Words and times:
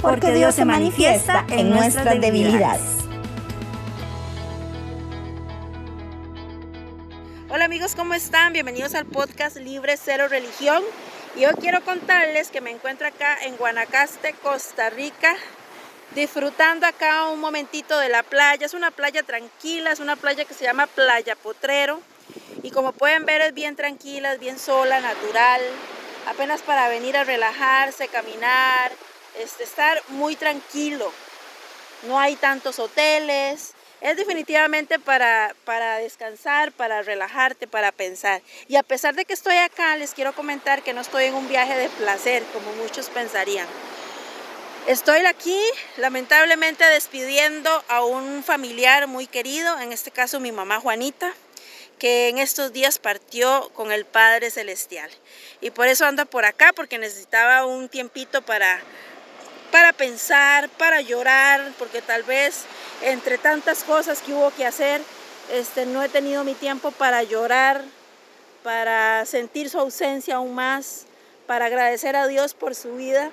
porque 0.00 0.32
Dios 0.32 0.54
se 0.54 0.64
manifiesta 0.64 1.44
en 1.50 1.70
nuestras 1.70 2.20
debilidades. 2.20 2.82
Hola 7.50 7.64
amigos, 7.64 7.94
¿cómo 7.94 8.14
están? 8.14 8.52
Bienvenidos 8.52 8.94
al 8.94 9.06
podcast 9.06 9.56
Libre 9.56 9.96
Cero 9.96 10.28
Religión. 10.28 10.82
Y 11.36 11.46
hoy 11.46 11.54
quiero 11.60 11.82
contarles 11.82 12.50
que 12.50 12.60
me 12.60 12.70
encuentro 12.70 13.06
acá 13.06 13.36
en 13.42 13.56
Guanacaste, 13.56 14.34
Costa 14.34 14.90
Rica, 14.90 15.34
disfrutando 16.14 16.86
acá 16.86 17.28
un 17.28 17.40
momentito 17.40 17.98
de 17.98 18.08
la 18.08 18.22
playa. 18.22 18.66
Es 18.66 18.74
una 18.74 18.90
playa 18.90 19.22
tranquila, 19.22 19.92
es 19.92 20.00
una 20.00 20.16
playa 20.16 20.44
que 20.44 20.54
se 20.54 20.64
llama 20.64 20.86
Playa 20.86 21.36
Potrero. 21.36 22.00
Y 22.62 22.70
como 22.70 22.92
pueden 22.92 23.24
ver 23.24 23.40
es 23.40 23.54
bien 23.54 23.76
tranquila, 23.76 24.34
es 24.34 24.40
bien 24.40 24.58
sola, 24.58 25.00
natural. 25.00 25.60
Apenas 26.28 26.62
para 26.62 26.88
venir 26.88 27.16
a 27.16 27.24
relajarse, 27.24 28.08
caminar, 28.08 28.92
este, 29.38 29.64
estar 29.64 30.02
muy 30.08 30.36
tranquilo. 30.36 31.12
No 32.06 32.18
hay 32.18 32.36
tantos 32.36 32.78
hoteles. 32.78 33.72
Es 34.00 34.16
definitivamente 34.16 35.00
para, 35.00 35.54
para 35.64 35.98
descansar, 35.98 36.70
para 36.70 37.02
relajarte, 37.02 37.66
para 37.66 37.90
pensar. 37.90 38.42
Y 38.68 38.76
a 38.76 38.84
pesar 38.84 39.16
de 39.16 39.24
que 39.24 39.32
estoy 39.32 39.56
acá, 39.56 39.96
les 39.96 40.14
quiero 40.14 40.32
comentar 40.32 40.82
que 40.82 40.92
no 40.92 41.00
estoy 41.00 41.24
en 41.24 41.34
un 41.34 41.48
viaje 41.48 41.76
de 41.76 41.88
placer, 41.88 42.44
como 42.52 42.72
muchos 42.74 43.08
pensarían. 43.08 43.66
Estoy 44.86 45.26
aquí, 45.26 45.60
lamentablemente, 45.96 46.84
despidiendo 46.84 47.84
a 47.88 48.04
un 48.04 48.44
familiar 48.44 49.08
muy 49.08 49.26
querido, 49.26 49.78
en 49.80 49.92
este 49.92 50.10
caso 50.10 50.38
mi 50.40 50.52
mamá 50.52 50.80
Juanita, 50.80 51.34
que 51.98 52.28
en 52.28 52.38
estos 52.38 52.72
días 52.72 52.98
partió 52.98 53.68
con 53.74 53.92
el 53.92 54.06
Padre 54.06 54.50
Celestial. 54.50 55.10
Y 55.60 55.70
por 55.70 55.88
eso 55.88 56.06
ando 56.06 56.24
por 56.24 56.44
acá, 56.44 56.72
porque 56.72 56.98
necesitaba 56.98 57.66
un 57.66 57.88
tiempito 57.88 58.42
para 58.42 58.80
para 59.70 59.92
pensar, 59.92 60.68
para 60.70 61.00
llorar, 61.00 61.72
porque 61.78 62.02
tal 62.02 62.22
vez 62.22 62.64
entre 63.02 63.38
tantas 63.38 63.84
cosas 63.84 64.20
que 64.20 64.32
hubo 64.32 64.50
que 64.50 64.66
hacer, 64.66 65.02
este, 65.52 65.86
no 65.86 66.02
he 66.02 66.08
tenido 66.08 66.44
mi 66.44 66.54
tiempo 66.54 66.90
para 66.90 67.22
llorar, 67.22 67.84
para 68.62 69.24
sentir 69.24 69.70
su 69.70 69.78
ausencia 69.78 70.36
aún 70.36 70.54
más, 70.54 71.04
para 71.46 71.66
agradecer 71.66 72.16
a 72.16 72.26
Dios 72.26 72.54
por 72.54 72.74
su 72.74 72.96
vida. 72.96 73.30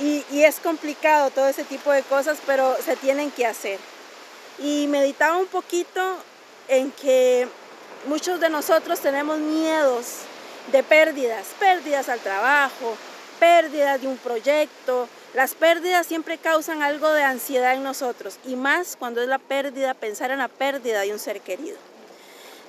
Y, 0.00 0.24
y, 0.30 0.44
es 0.44 0.60
complicado 0.60 1.30
todo 1.30 1.48
ese 1.48 1.64
tipo 1.64 1.90
de 1.90 2.02
cosas, 2.02 2.38
pero 2.46 2.76
se 2.84 2.96
tienen 2.96 3.30
que 3.30 3.46
hacer. 3.46 3.80
Y 4.58 4.86
meditaba 4.88 5.38
un 5.38 5.46
poquito 5.46 6.18
en 6.68 6.90
que 6.92 7.48
muchos 8.06 8.38
de 8.38 8.50
nosotros 8.50 9.00
tenemos 9.00 9.38
miedos 9.38 10.18
de 10.70 10.82
pérdidas, 10.82 11.46
pérdidas 11.58 12.10
al 12.10 12.20
trabajo, 12.20 12.96
pérdidas 13.38 14.00
de 14.00 14.08
un 14.08 14.16
proyecto. 14.16 15.08
Las 15.34 15.54
pérdidas 15.54 16.06
siempre 16.06 16.38
causan 16.38 16.82
algo 16.82 17.12
de 17.12 17.22
ansiedad 17.22 17.74
en 17.74 17.82
nosotros 17.82 18.38
y 18.46 18.56
más 18.56 18.96
cuando 18.96 19.22
es 19.22 19.28
la 19.28 19.38
pérdida, 19.38 19.94
pensar 19.94 20.30
en 20.30 20.38
la 20.38 20.48
pérdida 20.48 21.00
de 21.00 21.12
un 21.12 21.18
ser 21.18 21.40
querido. 21.40 21.76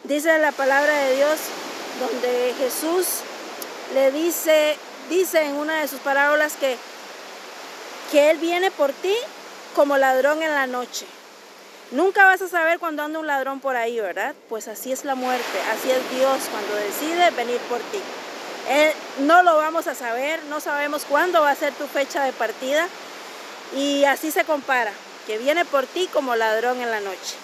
Dice 0.03 0.38
la 0.39 0.51
palabra 0.51 0.94
de 0.94 1.16
Dios 1.16 1.39
donde 2.00 2.53
Jesús 2.57 3.07
le 3.94 4.11
dice, 4.11 4.78
dice 5.09 5.41
en 5.44 5.55
una 5.55 5.81
de 5.81 5.88
sus 5.88 6.00
parábolas 6.00 6.53
que, 6.53 6.78
que 8.11 8.29
Él 8.29 8.38
viene 8.38 8.72
por 8.72 8.91
ti 8.94 9.16
como 9.75 9.97
ladrón 9.97 10.44
en 10.44 10.53
la 10.53 10.67
noche. 10.67 11.05
Nunca 11.91 12.25
vas 12.25 12.41
a 12.41 12.49
saber 12.49 12.79
cuando 12.79 13.03
anda 13.03 13.19
un 13.19 13.28
ladrón 13.28 13.61
por 13.61 13.78
ahí, 13.78 13.99
¿verdad? 13.99 14.35
Pues 14.49 14.67
así 14.67 14.91
es 14.91 15.05
la 15.05 15.16
muerte, 15.16 15.59
así 15.72 15.89
es 15.89 16.17
Dios 16.17 16.41
cuando 16.51 16.75
decide 16.75 17.29
venir 17.31 17.59
por 17.69 17.79
ti. 17.79 17.99
Eh, 18.69 18.94
no 19.19 19.44
lo 19.44 19.55
vamos 19.55 19.88
a 19.88 19.95
saber, 19.95 20.44
no 20.50 20.59
sabemos 20.59 21.05
cuándo 21.05 21.41
va 21.41 21.51
a 21.51 21.55
ser 21.55 21.73
tu 21.73 21.88
fecha 21.88 22.23
de 22.25 22.33
partida 22.33 22.85
y 23.73 24.03
así 24.03 24.29
se 24.29 24.44
compara, 24.44 24.91
que 25.25 25.38
viene 25.38 25.63
por 25.63 25.85
ti 25.85 26.09
como 26.11 26.35
ladrón 26.35 26.81
en 26.81 26.91
la 26.91 27.00
noche. 27.00 27.35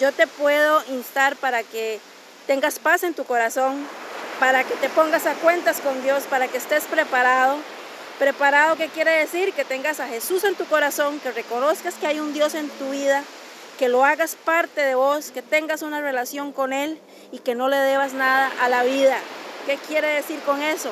Yo 0.00 0.10
te 0.12 0.26
puedo 0.26 0.82
instar 0.88 1.36
para 1.36 1.62
que 1.62 2.00
tengas 2.46 2.78
paz 2.78 3.02
en 3.02 3.12
tu 3.12 3.24
corazón, 3.24 3.86
para 4.40 4.64
que 4.64 4.74
te 4.76 4.88
pongas 4.88 5.26
a 5.26 5.34
cuentas 5.34 5.80
con 5.80 6.02
Dios, 6.02 6.24
para 6.24 6.48
que 6.48 6.56
estés 6.56 6.84
preparado. 6.84 7.58
Preparado, 8.18 8.76
¿qué 8.76 8.88
quiere 8.88 9.10
decir? 9.10 9.52
Que 9.52 9.64
tengas 9.64 10.00
a 10.00 10.08
Jesús 10.08 10.44
en 10.44 10.54
tu 10.54 10.64
corazón, 10.64 11.20
que 11.20 11.30
reconozcas 11.30 11.94
que 11.94 12.06
hay 12.06 12.20
un 12.20 12.32
Dios 12.32 12.54
en 12.54 12.70
tu 12.70 12.90
vida, 12.90 13.22
que 13.78 13.88
lo 13.88 14.04
hagas 14.04 14.36
parte 14.44 14.80
de 14.80 14.94
vos, 14.94 15.30
que 15.30 15.42
tengas 15.42 15.82
una 15.82 16.00
relación 16.00 16.52
con 16.52 16.72
Él 16.72 16.98
y 17.32 17.40
que 17.40 17.54
no 17.54 17.68
le 17.68 17.76
debas 17.76 18.12
nada 18.12 18.50
a 18.60 18.68
la 18.68 18.82
vida, 18.84 19.18
¿Qué 19.66 19.78
quiere 19.88 20.08
decir 20.08 20.40
con 20.40 20.62
eso? 20.62 20.90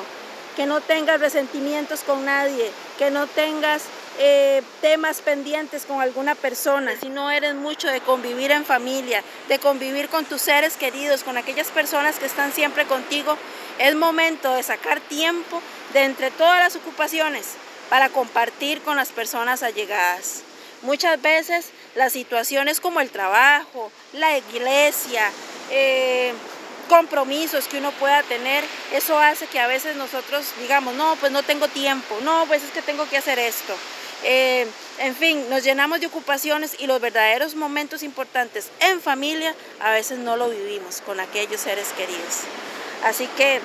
Que 0.55 0.65
no 0.65 0.81
tengas 0.81 1.19
resentimientos 1.19 2.01
con 2.01 2.25
nadie, 2.25 2.71
que 2.97 3.11
no 3.11 3.27
tengas 3.27 3.83
eh, 4.19 4.61
temas 4.81 5.21
pendientes 5.21 5.85
con 5.85 6.01
alguna 6.01 6.35
persona, 6.35 6.93
si 6.99 7.09
no 7.09 7.31
eres 7.31 7.55
mucho 7.55 7.87
de 7.87 8.01
convivir 8.01 8.51
en 8.51 8.65
familia, 8.65 9.23
de 9.47 9.57
convivir 9.59 10.09
con 10.09 10.25
tus 10.25 10.41
seres 10.41 10.77
queridos, 10.77 11.23
con 11.23 11.37
aquellas 11.37 11.69
personas 11.69 12.19
que 12.19 12.27
están 12.27 12.53
siempre 12.53 12.85
contigo, 12.85 13.37
es 13.79 13.95
momento 13.95 14.53
de 14.53 14.61
sacar 14.61 14.99
tiempo 15.01 15.61
de 15.93 16.03
entre 16.03 16.29
todas 16.31 16.59
las 16.59 16.75
ocupaciones 16.75 17.55
para 17.89 18.09
compartir 18.09 18.81
con 18.81 18.95
las 18.95 19.09
personas 19.09 19.63
allegadas. 19.63 20.43
Muchas 20.83 21.21
veces 21.21 21.69
las 21.95 22.13
situaciones 22.13 22.79
como 22.79 23.01
el 23.01 23.09
trabajo, 23.09 23.91
la 24.13 24.37
iglesia, 24.37 25.31
eh, 25.71 26.33
compromisos 26.83 27.67
que 27.67 27.77
uno 27.77 27.91
pueda 27.93 28.23
tener, 28.23 28.63
eso 28.93 29.17
hace 29.17 29.47
que 29.47 29.59
a 29.59 29.67
veces 29.67 29.95
nosotros 29.95 30.45
digamos, 30.61 30.95
no, 30.95 31.15
pues 31.17 31.31
no 31.31 31.43
tengo 31.43 31.67
tiempo, 31.67 32.17
no, 32.23 32.45
pues 32.47 32.63
es 32.63 32.71
que 32.71 32.81
tengo 32.81 33.07
que 33.09 33.17
hacer 33.17 33.39
esto. 33.39 33.73
Eh, 34.23 34.65
en 34.99 35.15
fin, 35.15 35.49
nos 35.49 35.63
llenamos 35.63 35.99
de 35.99 36.07
ocupaciones 36.07 36.77
y 36.79 36.87
los 36.87 37.01
verdaderos 37.01 37.55
momentos 37.55 38.03
importantes 38.03 38.69
en 38.79 39.01
familia 39.01 39.53
a 39.81 39.91
veces 39.91 40.19
no 40.19 40.37
lo 40.37 40.49
vivimos 40.49 41.01
con 41.01 41.19
aquellos 41.19 41.59
seres 41.59 41.89
queridos. 41.97 42.41
Así 43.03 43.27
que 43.35 43.59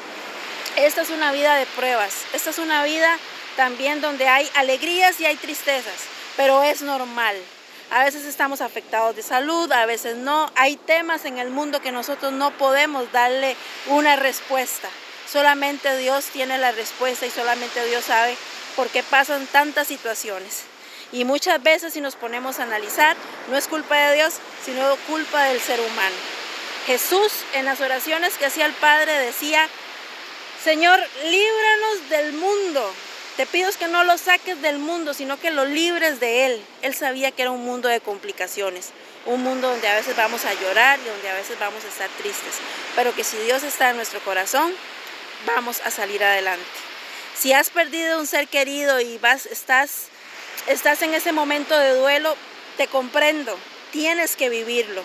esta 0.76 1.02
es 1.02 1.10
una 1.10 1.30
vida 1.32 1.54
de 1.54 1.66
pruebas, 1.66 2.12
esta 2.32 2.50
es 2.50 2.58
una 2.58 2.82
vida 2.82 3.18
también 3.56 4.00
donde 4.00 4.28
hay 4.28 4.48
alegrías 4.54 5.20
y 5.20 5.26
hay 5.26 5.36
tristezas, 5.36 6.02
pero 6.36 6.62
es 6.62 6.82
normal. 6.82 7.36
A 7.90 8.04
veces 8.04 8.26
estamos 8.26 8.60
afectados 8.60 9.16
de 9.16 9.22
salud, 9.22 9.70
a 9.72 9.86
veces 9.86 10.16
no. 10.16 10.50
Hay 10.56 10.76
temas 10.76 11.24
en 11.24 11.38
el 11.38 11.48
mundo 11.48 11.80
que 11.80 11.90
nosotros 11.90 12.32
no 12.32 12.50
podemos 12.50 13.10
darle 13.12 13.56
una 13.86 14.16
respuesta. 14.16 14.88
Solamente 15.30 15.96
Dios 15.96 16.26
tiene 16.26 16.58
la 16.58 16.72
respuesta 16.72 17.24
y 17.24 17.30
solamente 17.30 17.84
Dios 17.86 18.04
sabe 18.04 18.36
por 18.76 18.88
qué 18.88 19.02
pasan 19.02 19.46
tantas 19.46 19.86
situaciones. 19.86 20.64
Y 21.12 21.24
muchas 21.24 21.62
veces 21.62 21.94
si 21.94 22.02
nos 22.02 22.16
ponemos 22.16 22.58
a 22.58 22.64
analizar, 22.64 23.16
no 23.48 23.56
es 23.56 23.68
culpa 23.68 23.96
de 23.96 24.16
Dios, 24.16 24.34
sino 24.64 24.96
culpa 25.06 25.44
del 25.44 25.60
ser 25.60 25.80
humano. 25.80 26.16
Jesús 26.86 27.32
en 27.54 27.64
las 27.64 27.80
oraciones 27.80 28.36
que 28.36 28.46
hacía 28.46 28.66
el 28.66 28.74
Padre 28.74 29.12
decía, 29.14 29.66
Señor, 30.62 31.00
líbranos 31.24 32.08
del 32.10 32.32
mundo, 32.34 32.92
te 33.38 33.46
pido 33.46 33.70
que 33.78 33.86
no 33.86 34.02
lo 34.02 34.18
saques 34.18 34.60
del 34.62 34.80
mundo, 34.80 35.14
sino 35.14 35.38
que 35.38 35.52
lo 35.52 35.64
libres 35.64 36.18
de 36.18 36.46
él. 36.46 36.66
Él 36.82 36.92
sabía 36.92 37.30
que 37.30 37.42
era 37.42 37.52
un 37.52 37.64
mundo 37.64 37.88
de 37.88 38.00
complicaciones, 38.00 38.88
un 39.26 39.44
mundo 39.44 39.70
donde 39.70 39.86
a 39.86 39.94
veces 39.94 40.16
vamos 40.16 40.44
a 40.44 40.52
llorar 40.54 40.98
y 40.98 41.08
donde 41.08 41.28
a 41.28 41.34
veces 41.34 41.56
vamos 41.60 41.84
a 41.84 41.86
estar 41.86 42.08
tristes, 42.18 42.54
pero 42.96 43.14
que 43.14 43.22
si 43.22 43.36
Dios 43.36 43.62
está 43.62 43.90
en 43.90 43.96
nuestro 43.96 44.18
corazón, 44.24 44.74
vamos 45.46 45.80
a 45.84 45.92
salir 45.92 46.24
adelante. 46.24 46.66
Si 47.36 47.52
has 47.52 47.70
perdido 47.70 48.18
un 48.18 48.26
ser 48.26 48.48
querido 48.48 48.98
y 48.98 49.18
vas, 49.18 49.46
estás, 49.46 50.06
estás 50.66 51.00
en 51.02 51.14
ese 51.14 51.30
momento 51.30 51.78
de 51.78 51.94
duelo, 51.94 52.34
te 52.76 52.88
comprendo, 52.88 53.56
tienes 53.92 54.34
que 54.34 54.48
vivirlo, 54.48 55.04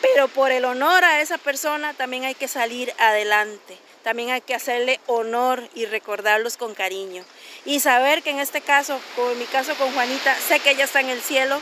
pero 0.00 0.28
por 0.28 0.50
el 0.50 0.64
honor 0.64 1.04
a 1.04 1.20
esa 1.20 1.36
persona 1.36 1.92
también 1.92 2.24
hay 2.24 2.34
que 2.34 2.48
salir 2.48 2.94
adelante 2.98 3.78
también 4.06 4.30
hay 4.30 4.40
que 4.40 4.54
hacerle 4.54 5.00
honor 5.08 5.68
y 5.74 5.84
recordarlos 5.86 6.56
con 6.56 6.74
cariño. 6.74 7.24
Y 7.64 7.80
saber 7.80 8.22
que 8.22 8.30
en 8.30 8.38
este 8.38 8.60
caso, 8.60 9.00
como 9.16 9.32
en 9.32 9.38
mi 9.40 9.46
caso 9.46 9.74
con 9.74 9.92
Juanita, 9.92 10.32
sé 10.46 10.60
que 10.60 10.70
ella 10.70 10.84
está 10.84 11.00
en 11.00 11.08
el 11.08 11.20
cielo, 11.20 11.58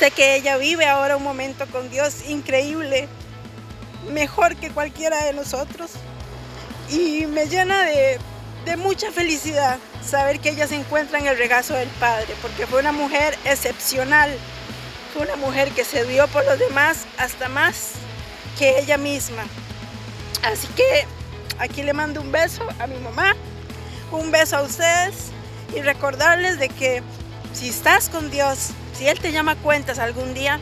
sé 0.00 0.10
que 0.10 0.34
ella 0.34 0.56
vive 0.56 0.86
ahora 0.86 1.16
un 1.16 1.22
momento 1.22 1.64
con 1.68 1.88
Dios 1.92 2.28
increíble, 2.28 3.06
mejor 4.10 4.56
que 4.56 4.70
cualquiera 4.70 5.24
de 5.26 5.32
nosotros. 5.32 5.92
Y 6.90 7.26
me 7.26 7.46
llena 7.46 7.84
de, 7.84 8.18
mucha 8.78 9.12
felicidad 9.12 9.78
saber 10.04 10.40
que 10.40 10.48
ella 10.48 10.66
se 10.66 10.74
encuentra 10.74 11.20
en 11.20 11.28
el 11.28 11.38
regazo 11.38 11.74
del 11.74 11.88
Padre, 12.00 12.34
porque 12.42 12.66
fue 12.66 12.80
una 12.80 12.90
mujer 12.90 13.38
excepcional, 13.44 14.36
fue 15.12 15.22
una 15.22 15.36
mujer 15.36 15.70
que 15.70 15.84
se 15.84 16.04
dio 16.04 16.26
por 16.26 16.44
los 16.44 16.58
demás 16.58 17.04
hasta 17.16 17.48
más 17.48 17.92
que 18.58 18.80
ella 18.80 18.98
misma. 18.98 19.44
Así 20.42 20.66
que 20.68 21.06
aquí 21.58 21.82
le 21.82 21.92
mando 21.92 22.20
un 22.20 22.32
beso 22.32 22.66
a 22.78 22.86
mi 22.86 22.98
mamá, 22.98 23.34
un 24.10 24.30
beso 24.30 24.56
a 24.56 24.62
ustedes 24.62 25.30
y 25.74 25.80
recordarles 25.80 26.58
de 26.58 26.68
que 26.68 27.02
si 27.52 27.68
estás 27.68 28.08
con 28.08 28.30
Dios, 28.30 28.70
si 28.94 29.08
Él 29.08 29.18
te 29.18 29.32
llama 29.32 29.56
cuentas 29.56 29.98
algún 29.98 30.34
día, 30.34 30.58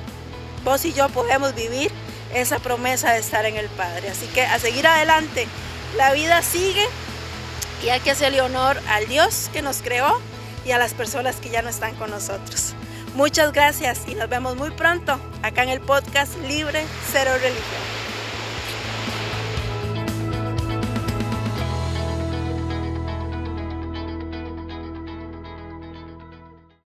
vos 0.65 0.85
y 0.85 0.93
yo 0.93 1.09
podemos 1.09 1.55
vivir 1.55 1.91
esa 2.35 2.59
promesa 2.59 3.13
de 3.13 3.21
estar 3.21 3.45
en 3.45 3.57
el 3.57 3.69
Padre. 3.69 4.11
Así 4.11 4.27
que 4.27 4.43
a 4.43 4.59
seguir 4.59 4.87
adelante, 4.87 5.47
la 5.97 6.13
vida 6.13 6.43
sigue 6.43 6.87
y 7.85 7.89
hay 7.89 8.01
que 8.01 8.11
hacerle 8.11 8.41
honor 8.43 8.81
al 8.89 9.09
Dios 9.09 9.51
que 9.53 9.63
nos 9.63 9.83
creó 9.83 10.21
y 10.65 10.73
a 10.73 10.79
las 10.79 10.95
personas 10.95 11.37
que 11.37 11.51
ya 11.51 11.63
no 11.63 11.69
están 11.69 11.95
con 11.97 12.11
nosotros. 12.11 12.75
Muchas 13.15 13.53
gracias 13.53 14.03
y 14.07 14.15
nos 14.15 14.29
vemos 14.29 14.57
muy 14.57 14.71
pronto 14.71 15.19
acá 15.43 15.65
en 15.65 15.71
el 15.71 15.81
podcast 15.81 16.37
Libre 16.47 16.85
Cero 17.11 17.33
Religión. 17.41 18.00